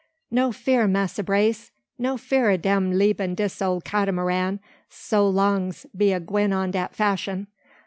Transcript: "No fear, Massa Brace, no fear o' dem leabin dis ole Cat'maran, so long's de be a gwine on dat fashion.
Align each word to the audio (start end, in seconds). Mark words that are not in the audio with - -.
"No 0.31 0.51
fear, 0.51 0.87
Massa 0.87 1.21
Brace, 1.21 1.69
no 1.99 2.17
fear 2.17 2.49
o' 2.49 2.57
dem 2.57 2.91
leabin 2.93 3.35
dis 3.35 3.61
ole 3.61 3.81
Cat'maran, 3.81 4.59
so 4.89 5.29
long's 5.29 5.83
de 5.83 5.89
be 5.95 6.11
a 6.11 6.19
gwine 6.19 6.51
on 6.53 6.71
dat 6.71 6.95
fashion. 6.95 7.45